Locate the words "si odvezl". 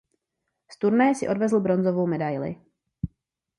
1.15-1.59